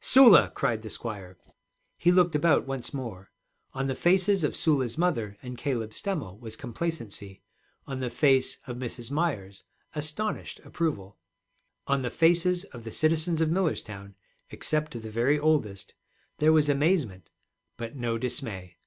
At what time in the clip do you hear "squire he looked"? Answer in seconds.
0.88-2.34